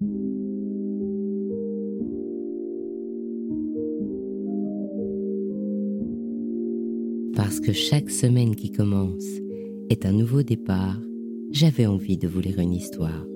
[0.00, 0.06] Parce
[7.58, 9.26] que chaque semaine qui commence
[9.90, 11.00] est un nouveau départ,
[11.50, 13.26] j'avais envie de vous lire une histoire.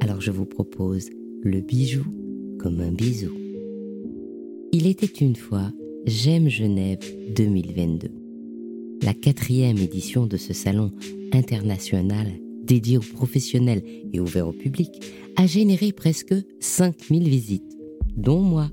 [0.00, 1.08] Alors je vous propose
[1.42, 2.02] le bijou
[2.58, 3.30] comme un bisou.
[4.72, 5.70] Il était une fois
[6.04, 6.98] J'aime Genève
[7.36, 8.08] 2022.
[9.02, 10.90] La quatrième édition de ce salon
[11.32, 12.26] international
[12.64, 13.82] dédié aux professionnels
[14.12, 14.90] et ouvert au public
[15.36, 17.78] a généré presque 5000 visites,
[18.16, 18.70] dont moi.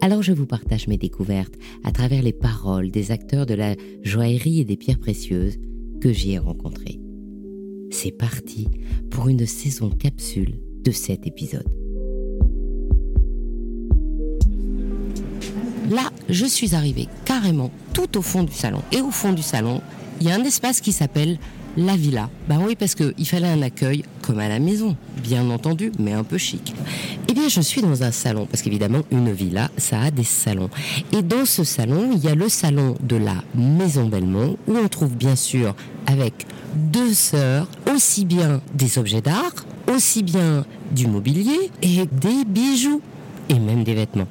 [0.00, 4.60] Alors je vous partage mes découvertes à travers les paroles des acteurs de la joaillerie
[4.60, 5.58] et des pierres précieuses
[6.00, 7.00] que j'y ai rencontrés.
[7.90, 8.66] C'est parti
[9.10, 11.68] pour une saison capsule de cet épisode.
[15.90, 18.80] Là, je suis arrivée carrément tout au fond du salon.
[18.92, 19.82] Et au fond du salon,
[20.20, 21.38] il y a un espace qui s'appelle
[21.76, 22.28] la villa.
[22.48, 26.24] Bah oui, parce qu'il fallait un accueil comme à la maison, bien entendu, mais un
[26.24, 26.74] peu chic.
[27.28, 30.70] Eh bien, je suis dans un salon, parce qu'évidemment, une villa, ça a des salons.
[31.12, 34.88] Et dans ce salon, il y a le salon de la Maison Belmont, où on
[34.88, 35.74] trouve bien sûr,
[36.06, 39.54] avec deux sœurs, aussi bien des objets d'art,
[39.92, 43.00] aussi bien du mobilier et des bijoux
[43.48, 44.28] et même des vêtements.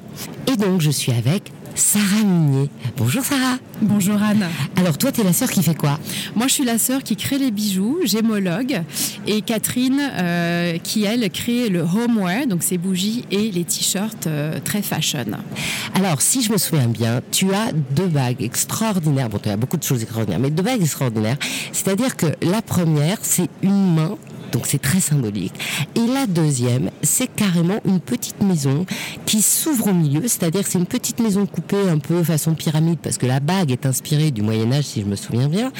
[0.52, 2.70] Et donc, je suis avec Sarah Minier.
[2.96, 3.58] Bonjour Sarah.
[3.82, 4.46] Bonjour Anne.
[4.78, 6.00] Alors toi, tu es la sœur qui fait quoi?
[6.36, 8.84] Moi, je suis la sœur qui crée les bijoux, gémologue,
[9.26, 14.60] et Catherine euh, qui, elle, crée le homeware, donc ses bougies et les t-shirts euh,
[14.64, 15.26] très fashion.
[15.96, 19.30] Alors, si je me souviens bien, tu as deux bagues extraordinaires.
[19.30, 21.38] Bon, tu as beaucoup de choses extraordinaires, mais deux bagues extraordinaires.
[21.72, 24.18] C'est-à-dire que la première, c'est une main
[24.52, 25.54] donc c'est très symbolique.
[25.96, 28.86] Et la deuxième, c'est carrément une petite maison
[29.26, 33.18] qui s'ouvre au milieu, c'est-à-dire c'est une petite maison coupée un peu façon pyramide, parce
[33.18, 35.72] que la bague est inspirée du Moyen Âge, si je me souviens bien.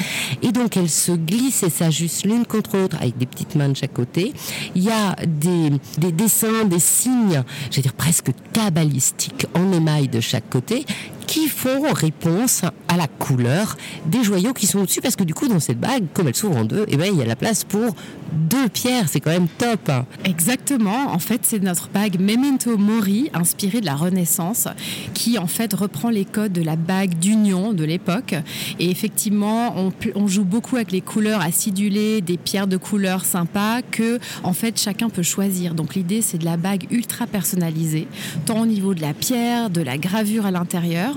[0.42, 3.76] Et donc elle se glisse et s'ajuste l'une contre l'autre avec des petites mains de
[3.76, 4.32] chaque côté.
[4.74, 10.08] Il y a des, des dessins, des signes, je vais dire presque cabalistiques en émail
[10.08, 10.84] de chaque côté,
[11.26, 13.76] qui font réponse à la couleur
[14.06, 16.56] des joyaux qui sont au-dessus, parce que du coup, dans cette bague, comme elle s'ouvre
[16.56, 17.94] en deux, eh ben, il y a la place pour
[18.32, 19.08] deux pierres.
[19.08, 19.90] C'est quand même top.
[20.24, 21.12] Exactement.
[21.12, 24.68] En fait, c'est notre bague Memento Mori, inspirée de la Renaissance,
[25.14, 28.34] qui en fait reprend les codes de la bague d'union de l'époque.
[28.78, 34.18] Et effectivement, on, joue beaucoup avec les couleurs acidulées, des pierres de couleur sympas, que
[34.42, 35.74] en fait chacun peut choisir.
[35.74, 38.06] Donc l'idée, c'est de la bague ultra personnalisée,
[38.46, 41.11] tant au niveau de la pierre, de la gravure à l'intérieur,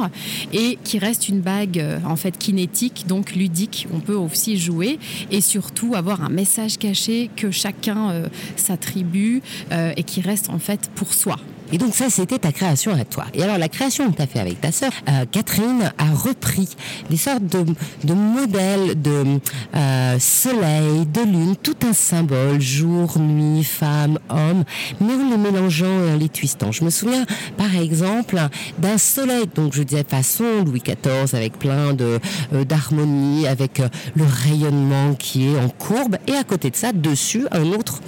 [0.54, 3.88] et qui reste une bague euh, en fait kinétique, donc ludique.
[3.94, 5.00] On peut aussi jouer
[5.32, 9.42] et surtout avoir un message caché que chacun euh, s'attribue
[9.72, 11.38] euh, et qui reste en fait pour soi.
[11.72, 13.26] Et donc ça, c'était ta création à toi.
[13.34, 16.70] Et alors la création que tu as fait avec ta sœur, euh, Catherine, a repris
[17.10, 19.40] des sortes de, modèles de
[19.76, 24.64] euh, soleil, de lune, tout un symbole, jour, nuit, femme, homme,
[25.02, 26.72] mais en les mélangeant et en les twistant.
[26.72, 27.26] Je me souviens,
[27.58, 28.40] par exemple,
[28.78, 32.20] d'un soleil, donc je disais façon Louis XIV, avec plein de
[32.54, 33.82] euh, d'harmonie, avec
[34.16, 38.02] le rayonnement qui est en courbe, et à côté de ça, dessus, un autre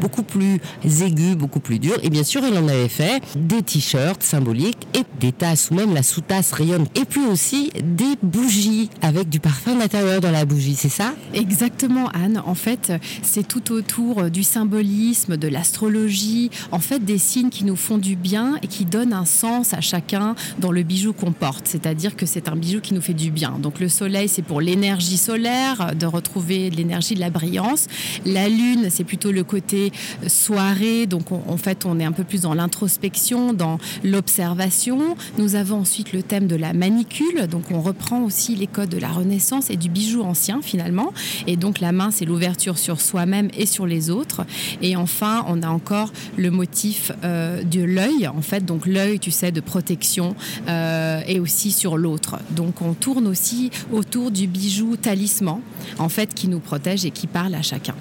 [0.00, 1.96] beaucoup plus aigu, beaucoup plus dur.
[2.02, 5.94] Et bien sûr, elle en avait fait des t-shirts symboliques et des tasses, ou même
[5.94, 6.86] la sous-tasse rayonne.
[6.94, 11.14] Et puis aussi des bougies avec du parfum à l'intérieur dans la bougie, c'est ça?
[11.34, 12.42] Exactement, Anne.
[12.46, 12.92] En fait,
[13.22, 18.16] c'est tout autour du symbolisme, de l'astrologie, en fait, des signes qui nous font du
[18.16, 21.66] bien et qui donnent un sens à chacun dans le bijou qu'on porte.
[21.66, 23.58] C'est-à-dire que c'est un bijou qui nous fait du bien.
[23.60, 27.86] Donc le soleil, c'est pour l'énergie solaire, de retrouver l'énergie de la brillance.
[28.24, 29.92] La lune, c'est plutôt le côté
[30.26, 31.06] soirée.
[31.06, 35.16] Donc on, en fait, on est un peu plus dans l'introspection, dans l'observation.
[35.38, 37.46] Nous avons ensuite le thème de la manicule.
[37.46, 41.12] Donc on reprend aussi les codes de la Renaissance et du bijou ancien finalement.
[41.46, 44.44] Et donc la main, c'est l'ouverture sur soi-même et sur les autres.
[44.82, 48.28] Et enfin, on a encore le motif euh, de l'œil.
[48.28, 50.34] En fait, donc l'œil, tu sais, de protection
[50.68, 52.36] euh, et aussi sur l'autre.
[52.50, 55.60] Donc on tourne aussi autour du bijou talisman,
[55.98, 57.94] en fait, qui nous protège et qui parle à chacun.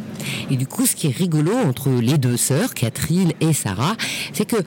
[0.50, 3.96] Et du coup, ce qui est rigolo entre les deux sœurs, Catherine et Sarah,
[4.34, 4.58] c'est que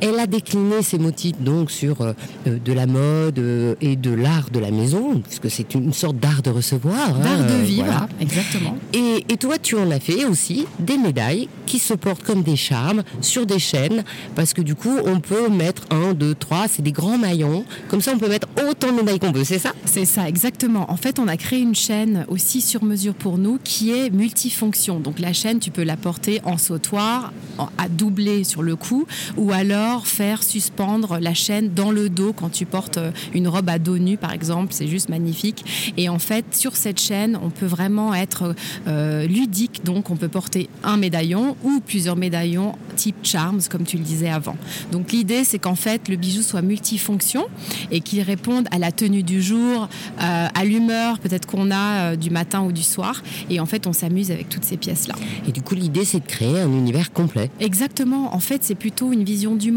[0.00, 2.12] elle a décliné ses motifs donc sur euh,
[2.46, 6.42] de la mode euh, et de l'art de la maison, puisque c'est une sorte d'art
[6.42, 7.14] de recevoir.
[7.18, 8.08] D'art hein, de euh, vivre, voilà.
[8.20, 8.76] exactement.
[8.92, 12.56] Et, et toi, tu en as fait aussi des médailles qui se portent comme des
[12.56, 14.04] charmes sur des chaînes,
[14.34, 17.64] parce que du coup, on peut mettre un, deux, trois, c'est des grands maillons.
[17.88, 19.72] Comme ça, on peut mettre autant de médailles qu'on veut, c'est ça?
[19.84, 20.90] C'est ça, exactement.
[20.90, 25.00] En fait, on a créé une chaîne aussi sur mesure pour nous qui est multifonction.
[25.00, 29.06] Donc la chaîne, tu peux la porter en sautoir, en- à doubler sur le cou,
[29.36, 33.68] ou alors faire suspendre la chaîne dans le dos quand tu portes euh, une robe
[33.68, 34.72] à dos nu, par exemple.
[34.72, 35.64] C'est juste magnifique.
[35.96, 38.54] Et en fait, sur cette chaîne, on peut vraiment être
[38.86, 39.84] euh, ludique.
[39.84, 44.30] Donc, on peut porter un médaillon ou plusieurs médaillons type charms, comme tu le disais
[44.30, 44.56] avant.
[44.90, 47.46] Donc l'idée, c'est qu'en fait, le bijou soit multifonction
[47.90, 49.88] et qu'il réponde à la tenue du jour,
[50.20, 53.22] euh, à l'humeur peut-être qu'on a euh, du matin ou du soir.
[53.50, 55.14] Et en fait, on s'amuse avec toutes ces pièces-là.
[55.46, 57.50] Et du coup, l'idée, c'est de créer un univers complet.
[57.60, 58.34] Exactement.
[58.34, 59.72] En fait, c'est plutôt une vision du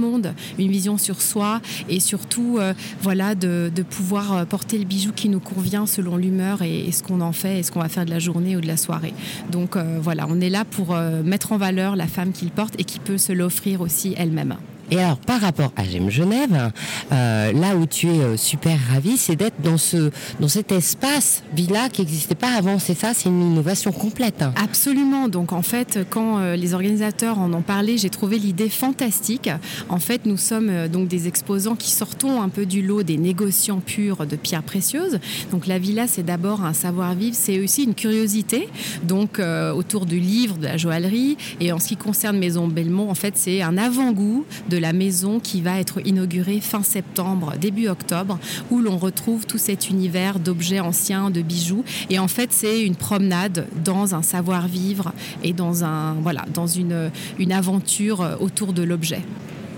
[0.57, 5.39] une vision sur soi et surtout, euh, voilà, de, pouvoir porter le bijou qui nous
[5.39, 8.19] convient selon l'humeur et, ce qu'on en fait et ce qu'on va faire de la
[8.19, 9.13] journée ou de la soirée.
[9.51, 12.99] Donc voilà, on est là pour mettre en valeur la femme qu'il porte et qui
[12.99, 14.57] peut se l'offrir aussi elle-même.
[14.91, 16.71] Et alors, par rapport à Gem Genève,
[17.11, 20.09] euh, là où tu es euh, super ravi, c'est d'être dans ce
[20.39, 22.79] dans cet espace villa qui n'existait pas avant.
[22.79, 24.43] C'est ça, c'est une innovation complète.
[24.55, 25.27] Absolument.
[25.27, 29.49] Donc en fait, quand euh, les organisateurs en ont parlé, j'ai trouvé l'idée fantastique.
[29.89, 33.81] En fait, nous sommes donc des exposants qui sortons un peu du lot des négociants
[33.81, 35.19] purs de pierres précieuses.
[35.51, 38.69] Donc la villa, c'est d'abord un savoir-vivre, c'est aussi une curiosité.
[39.03, 41.37] Donc autour du livre, de la joaillerie.
[41.59, 45.39] Et en ce qui concerne Maison Belmont, en fait, c'est un avant-goût de la maison
[45.39, 48.39] qui va être inaugurée fin septembre, début octobre,
[48.69, 51.83] où l'on retrouve tout cet univers d'objets anciens, de bijoux.
[52.09, 57.11] Et en fait, c'est une promenade dans un savoir-vivre et dans, un, voilà, dans une,
[57.37, 59.21] une aventure autour de l'objet.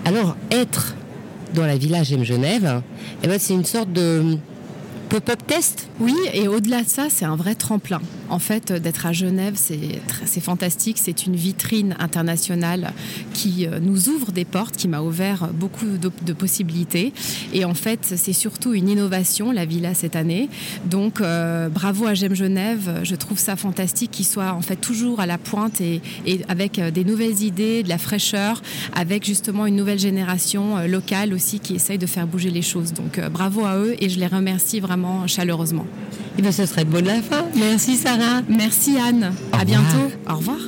[0.06, 0.95] Alors, être
[1.53, 2.81] dans la village M Genève,
[3.24, 4.38] eh ben, c'est une sorte de
[5.09, 5.89] pop-up test?
[6.00, 8.01] Oui, et au-delà de ça, c'est un vrai tremplin.
[8.31, 10.98] En fait, d'être à Genève, c'est fantastique.
[11.00, 12.94] C'est une vitrine internationale
[13.33, 17.12] qui euh, nous ouvre des portes, qui m'a ouvert beaucoup de, possibilités.
[17.54, 20.48] Et en fait, c'est surtout une innovation, la villa cette année.
[20.86, 23.01] Donc, euh, bravo à J'aime Genève.
[23.04, 26.01] Je trouve ça fantastique qu'il soit en fait toujours à la pointe et,
[26.48, 28.62] avec euh, des nouvelles idées, de la fraîcheur,
[28.95, 32.94] avec justement une nouvelle génération locale aussi qui essaye de faire bouger les choses.
[32.94, 35.86] Donc, bravo à eux et je les remercie vraiment chaleureusement.
[36.31, 37.45] Et eh bien, ce serait bon la fin.
[37.56, 38.42] Merci Sarah.
[38.48, 39.33] Merci Anne.
[39.51, 40.12] à bientôt.
[40.30, 40.60] Au revoir.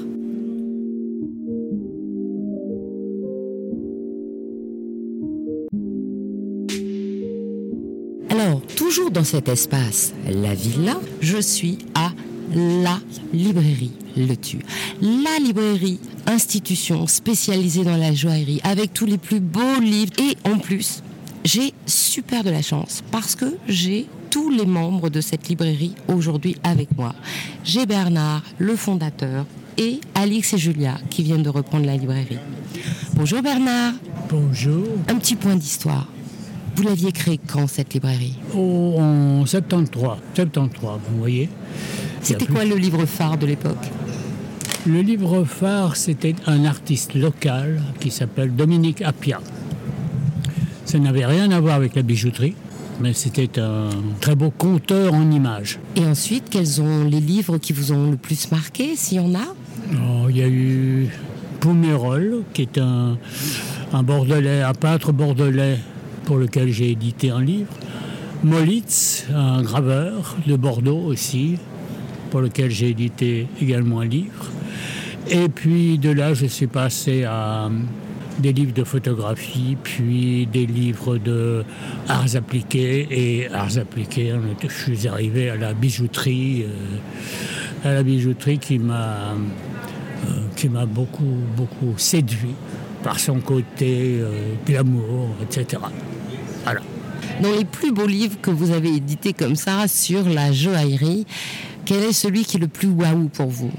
[8.29, 12.11] Alors, toujours dans cet espace, la villa, je suis à
[12.53, 12.99] la
[13.31, 14.59] librairie Le Tu.
[15.01, 20.11] La librairie, institution spécialisée dans la joaillerie, avec tous les plus beaux livres.
[20.19, 21.03] Et en plus,
[21.45, 26.55] j'ai super de la chance parce que j'ai tous les membres de cette librairie aujourd'hui
[26.63, 27.13] avec moi.
[27.63, 29.45] J'ai Bernard, le fondateur,
[29.77, 32.39] et Alix et Julia qui viennent de reprendre la librairie.
[33.13, 33.93] Bonjour Bernard.
[34.29, 34.87] Bonjour.
[35.07, 36.07] Un petit point d'histoire.
[36.75, 38.33] Vous l'aviez créé quand cette librairie?
[38.55, 40.17] Oh, En 73.
[40.33, 41.47] 73, vous voyez.
[42.23, 43.85] C'était quoi le livre phare de l'époque?
[44.87, 49.41] Le livre phare, c'était un artiste local qui s'appelle Dominique Appia.
[50.85, 52.55] Ça n'avait rien à voir avec la bijouterie
[52.99, 55.79] mais c'était un très beau conteur en images.
[55.95, 59.33] Et ensuite, quels sont les livres qui vous ont le plus marqué, s'il y en
[59.35, 59.55] a?
[59.93, 61.09] Oh, Il y a eu
[61.59, 63.17] Pomerol, qui est un,
[63.93, 65.79] un bordelais, un peintre bordelais
[66.25, 67.73] pour lequel j'ai édité un livre.
[68.43, 71.57] Molitz, un graveur de Bordeaux aussi,
[72.29, 74.51] pour lequel j'ai édité également un livre.
[75.29, 77.69] Et puis de là, je suis passé à
[78.39, 81.63] des livres de photographie, puis des livres de
[82.07, 83.07] arts appliqués.
[83.11, 89.33] Et arts appliqués, je suis arrivé à la bijouterie, euh, à la bijouterie qui m'a
[89.33, 92.55] euh, qui m'a beaucoup beaucoup séduit
[93.03, 95.81] par son côté euh, glamour, etc.
[96.63, 96.81] Voilà.
[97.41, 101.25] Dans les plus beaux livres que vous avez édités comme ça sur la joaillerie,
[101.85, 103.71] quel est celui qui est le plus waouh pour vous?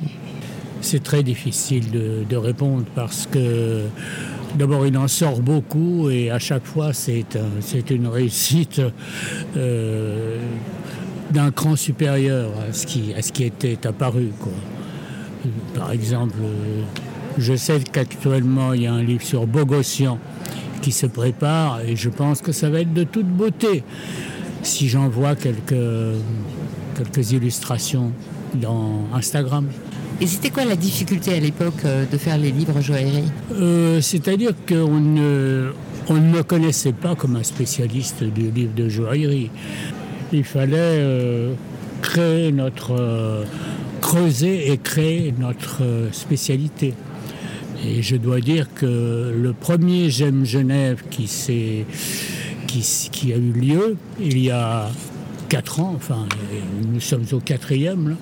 [0.82, 3.84] C'est très difficile de, de, répondre parce que
[4.54, 8.80] D'abord, il en sort beaucoup et à chaque fois, c'est une réussite
[9.56, 10.38] euh,
[11.32, 14.30] d'un cran supérieur à ce, qui, était apparu.
[15.74, 16.36] Par exemple,
[17.36, 20.18] je sais qu'actuellement, il y a un livre sur Bogossian
[20.82, 23.82] qui se prépare et je pense que ça va être de toute beauté
[24.62, 25.74] si j'envoie quelques,
[26.96, 28.12] quelques illustrations
[28.54, 29.66] dans Instagram.
[30.20, 34.52] Et c'était quoi la difficulté à l'époque euh, de faire les livres joaillerie euh, C'est-à-dire
[34.66, 35.72] qu'on ne,
[36.08, 39.50] on ne me connaissait pas comme un spécialiste du livre de joaillerie.
[40.32, 41.54] Il fallait euh,
[42.00, 43.44] créer notre.
[44.00, 46.94] creuser et créer notre spécialité.
[47.86, 51.28] Et je dois dire que le premier J'aime Genève qui,
[52.66, 54.88] qui, qui a eu lieu il y a
[55.48, 56.26] quatre ans, enfin
[56.92, 58.16] nous sommes au quatrième, là,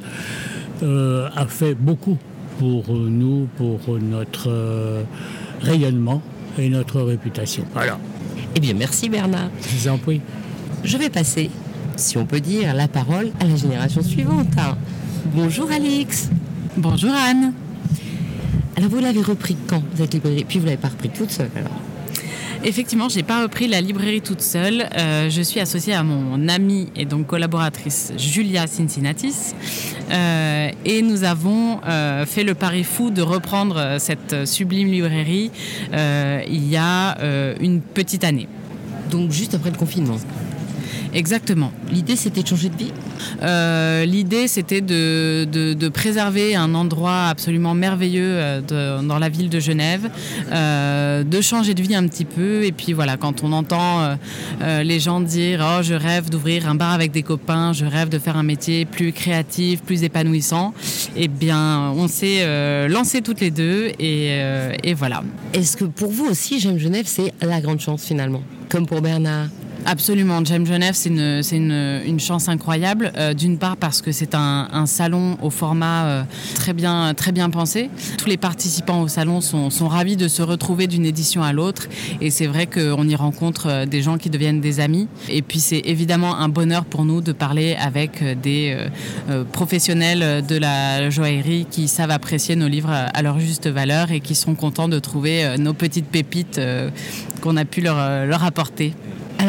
[0.83, 2.19] euh, a fait beaucoup
[2.59, 5.03] pour nous, pour notre euh,
[5.61, 6.23] rayonnement
[6.59, 7.65] et notre réputation.
[7.73, 7.99] Voilà.
[8.55, 9.51] Eh bien, merci Bernard.
[9.63, 10.21] Je vous en prie.
[10.85, 11.51] Je vais passer,
[11.97, 14.49] si on peut dire, la parole à la génération suivante.
[15.35, 16.31] Bonjour Alix.
[16.77, 17.53] Bonjour Anne.
[18.77, 20.45] Alors vous l'avez repris quand, cette librairie?
[20.45, 21.92] Puis vous l'avez pas repris toute seule alors?
[22.65, 24.89] Effectivement, j'ai pas repris la librairie toute seule.
[24.97, 29.55] Euh, je suis associée à mon amie et donc collaboratrice Julia Cincinnatis.
[30.13, 35.51] Euh, et nous avons euh, fait le pari fou de reprendre cette sublime librairie
[35.93, 37.17] il y a
[37.61, 38.49] une petite année.
[39.11, 40.17] Donc juste après le confinement
[41.15, 41.73] Exactement.
[41.91, 42.93] L'idée, c'était de changer de vie?
[44.05, 48.37] L'idée, c'était de, préserver un endroit absolument merveilleux
[48.73, 50.09] euh, dans la ville de Genève,
[50.51, 52.65] euh, de changer de vie un petit peu.
[52.65, 54.17] Et puis voilà, quand on entend
[54.61, 58.19] les gens dire Oh, je rêve d'ouvrir un bar avec des copains, je rêve de
[58.19, 60.75] faire un métier plus créatif, plus épanouissant,
[61.17, 65.23] eh bien, on s'est lancé toutes les deux et voilà.
[65.53, 68.43] Est-ce que pour vous aussi, J'aime Genève, c'est la grande chance finalement?
[68.69, 69.49] Comme pour Bernard?
[69.85, 73.13] Absolument, James Genève, c'est une, une, une, chance incroyable.
[73.17, 76.23] Euh, d'une part parce que c'est un, un, salon au format euh,
[76.55, 77.91] très, bien, très bien pensé.
[78.17, 81.89] Tous les participants au salon sont, sont ravis de se retrouver d'une édition à l'autre.
[82.21, 85.09] Et c'est vrai qu'on y rencontre euh, des gens qui deviennent des amis.
[85.29, 88.77] Et puis c'est évidemment un bonheur pour nous de parler avec des
[89.53, 94.35] professionnels de la joaillerie qui savent apprécier nos livres à leur juste valeur et qui
[94.35, 96.61] sont contents de trouver nos petites pépites
[97.41, 98.95] qu'on a pu leur, leur apporter.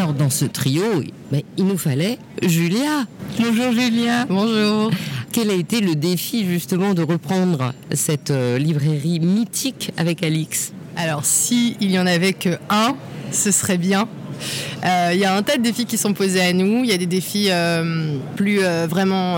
[0.04, 0.84] Alors dans ce trio,
[1.32, 3.06] ben, il nous fallait Julia.
[3.40, 4.26] Bonjour Julia.
[4.26, 4.92] Bonjour.
[5.32, 10.74] Quel a été le défi justement de reprendre cette euh, librairie mythique avec Alix?
[10.98, 12.98] Alors si il y en avait que un,
[13.32, 14.10] ce serait bien.
[14.86, 16.84] Euh, il y a un tas de défis qui sont posés à nous.
[16.84, 19.38] Il y a des défis euh, plus euh, vraiment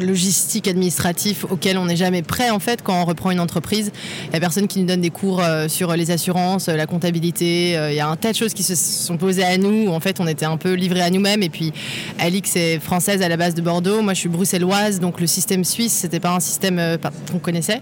[0.00, 3.92] logistiques, administratifs, auxquels on n'est jamais prêt en fait quand on reprend une entreprise.
[4.28, 7.72] Il y a personne qui nous donne des cours sur les assurances, la comptabilité.
[7.90, 9.88] Il y a un tas de choses qui se sont posées à nous.
[9.88, 11.42] En fait, on était un peu livrés à nous-mêmes.
[11.42, 11.72] Et puis,
[12.18, 14.02] Alix est française à la base de Bordeaux.
[14.02, 16.98] Moi, je suis bruxelloise, donc le système suisse, c'était pas un système
[17.30, 17.80] qu'on connaissait.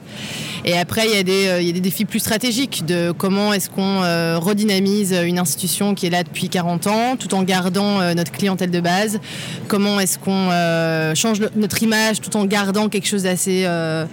[0.65, 3.71] Et après, il y, a il y a des défis plus stratégiques de comment est-ce
[3.71, 4.01] qu'on
[4.41, 8.71] redynamise une institution qui est là depuis 40 ans, tout en gardant euh, notre clientèle
[8.71, 9.21] de base.
[9.67, 14.05] Comment est-ce qu'on euh, change notre image tout en gardant quelque chose d'assez euh,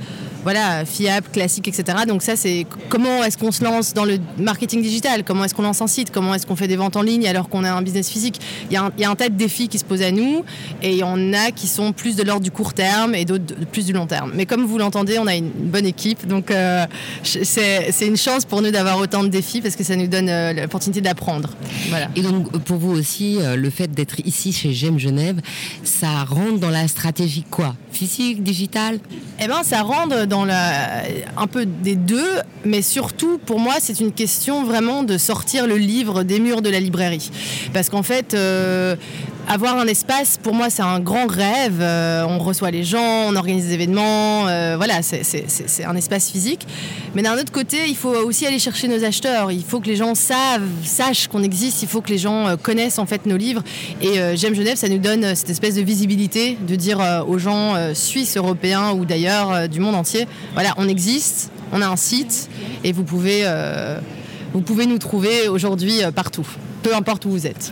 [0.46, 1.98] voilà, fiable, classique, etc.
[2.08, 5.24] Donc ça, c'est comment est-ce qu'on se lance dans le marketing digital?
[5.24, 6.12] Comment est-ce qu'on lance un site?
[6.12, 8.40] Comment est-ce qu'on fait des ventes en ligne alors qu'on a un business physique?
[8.70, 10.12] Il y, a un, il y, a un, tas de défis qui se posent à
[10.12, 10.46] nous
[10.84, 13.56] et il y en a qui sont plus de l'ordre du court terme et d'autres
[13.72, 14.34] plus du long terme.
[14.36, 16.86] Mais comme vous l'entendez, on a une bonne équipe, donc euh,
[17.24, 20.54] c'est une chance pour nous d'avoir autant de défis parce que ça nous donne euh,
[20.54, 21.50] l'opportunité d'apprendre.
[21.90, 22.10] Voilà.
[22.16, 25.42] Et donc pour vous aussi, euh, le fait d'être ici chez J'aime Genève,
[25.84, 27.76] ça rentre dans la stratégie quoi?
[27.92, 29.00] Physique, digital?
[29.42, 34.12] Eh ben, ça rentre dans un peu des deux, mais surtout pour moi c'est une
[34.12, 37.32] question vraiment de sortir le livre des murs de la librairie.
[37.74, 38.96] Parce qu'en fait, euh,
[39.48, 41.80] avoir un espace, pour moi, c'est un grand rêve.
[41.80, 46.66] Euh, on reçoit les gens, on organise des événements, euh, voilà, c'est un espace physique.
[47.14, 49.52] Mais d'un autre côté, il faut aussi aller chercher nos acheteurs.
[49.52, 51.84] Il faut que les gens sachent qu'on existe.
[51.84, 53.64] Il faut que les gens euh, connaissent en fait nos livres.
[54.02, 58.38] Et J'aime Genève, ça nous donne cette espèce de visibilité, de dire aux gens suisses,
[58.38, 62.50] européens ou d'ailleurs du monde entier, voilà, on existe, on a un site
[62.84, 63.46] et vous pouvez
[64.54, 66.48] nous trouver aujourd'hui partout,
[66.84, 67.72] peu importe où vous êtes.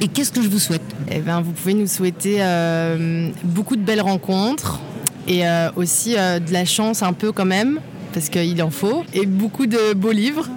[0.00, 0.82] Et qu'est-ce que je vous souhaite?
[1.10, 4.80] Eh ben, Vous pouvez nous souhaiter euh, beaucoup de belles rencontres
[5.26, 7.80] et euh, aussi euh, de la chance un peu quand même,
[8.12, 10.48] parce qu'il en faut, et beaucoup de beaux livres,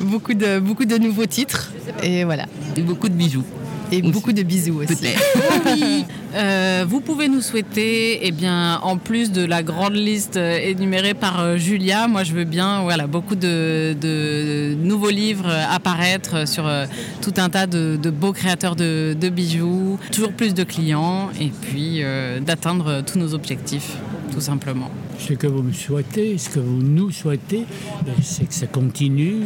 [0.00, 2.46] beaucoup de, beaucoup de nouveaux titres, et voilà.
[2.76, 3.44] Et beaucoup de bijoux.
[3.90, 5.14] Et beaucoup de bisous aussi.
[6.34, 11.14] Euh, vous pouvez nous souhaiter, eh bien, en plus de la grande liste euh, énumérée
[11.14, 13.94] par euh, Julia, moi je veux bien voilà, beaucoup de,
[14.74, 16.70] nouveaux livres apparaître sur
[17.20, 22.02] tout un tas de, beaux créateurs de, bijoux, toujours plus de clients et puis
[22.40, 23.96] d'atteindre tous nos objectifs,
[24.32, 24.90] tout simplement.
[25.18, 27.64] Ce que vous me souhaitez, ce que vous nous souhaitez,
[28.04, 29.42] ben, c'est que ça continue.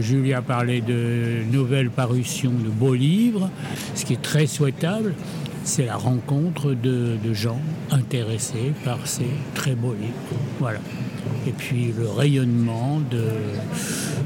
[0.00, 3.50] Julia parlait de nouvelles parutions de beaux livres,
[3.94, 5.14] ce qui est très souhaitable
[5.64, 7.60] c'est la rencontre de, gens
[7.90, 10.14] intéressés par ces très beaux livres.
[10.60, 10.78] Voilà.
[11.46, 13.24] Et puis le rayonnement de,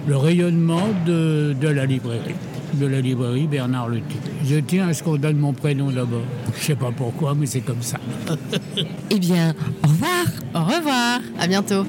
[0.06, 2.34] le rayonnement de, la librairie
[2.74, 4.16] de la librairie Bernard Lety.
[4.44, 6.22] Je tiens à ce qu'on donne mon prénom d'abord.
[6.56, 7.98] Je sais pas pourquoi, mais c'est comme ça.
[9.10, 10.24] eh bien, au revoir.
[10.54, 11.20] Au revoir.
[11.38, 11.84] À bientôt.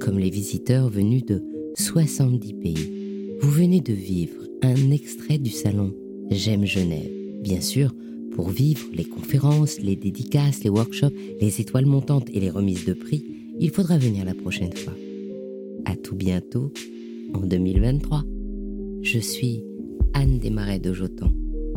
[0.00, 1.42] Comme les visiteurs venus de
[1.76, 3.36] 70 pays.
[3.40, 5.92] Vous venez de vivre un extrait du salon
[6.30, 7.10] J'aime Genève.
[7.42, 7.92] Bien sûr,
[8.34, 12.94] pour vivre les conférences, les dédicaces, les workshops, les étoiles montantes et les remises de
[12.94, 13.24] prix,
[13.58, 14.94] il faudra venir la prochaine fois.
[15.84, 16.72] À tout bientôt
[17.34, 18.24] en 2023.
[19.02, 19.62] Je suis
[20.12, 21.32] Anne Desmarais de Jotan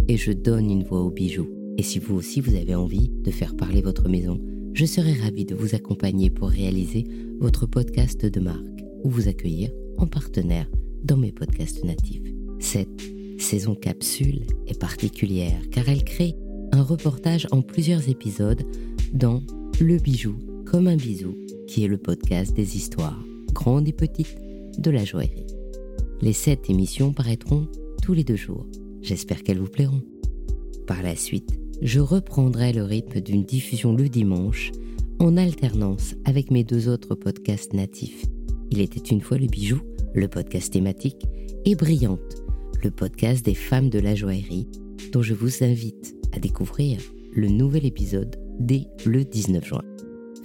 [0.07, 1.49] et je donne une voix aux bijoux.
[1.77, 4.39] Et si vous aussi vous avez envie de faire parler votre maison,
[4.73, 7.05] je serai ravie de vous accompagner pour réaliser
[7.39, 10.69] votre podcast de marque ou vous accueillir en partenaire
[11.03, 12.21] dans mes podcasts natifs.
[12.59, 13.01] Cette
[13.37, 16.35] saison capsule est particulière car elle crée
[16.71, 18.63] un reportage en plusieurs épisodes
[19.13, 19.41] dans
[19.79, 21.33] Le bijou comme un bisou,
[21.67, 24.37] qui est le podcast des histoires, grandes et petites,
[24.77, 25.45] de la joaillerie.
[26.21, 27.67] Les sept émissions paraîtront
[28.01, 28.65] tous les deux jours.
[29.01, 30.01] J'espère qu'elles vous plairont.
[30.87, 34.71] Par la suite, je reprendrai le rythme d'une diffusion le dimanche
[35.19, 38.25] en alternance avec mes deux autres podcasts natifs.
[38.71, 39.79] Il était une fois le bijou,
[40.13, 41.25] le podcast thématique,
[41.65, 42.43] et Brillante,
[42.83, 44.67] le podcast des femmes de la joaillerie,
[45.11, 46.99] dont je vous invite à découvrir
[47.33, 49.83] le nouvel épisode dès le 19 juin.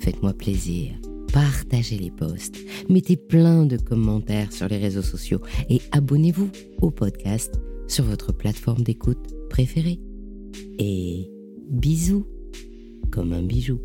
[0.01, 0.93] Faites-moi plaisir,
[1.33, 2.59] partagez les posts,
[2.89, 8.83] mettez plein de commentaires sur les réseaux sociaux et abonnez-vous au podcast sur votre plateforme
[8.83, 9.99] d'écoute préférée.
[10.79, 11.31] Et
[11.71, 12.27] bisous
[13.11, 13.79] comme un bijou.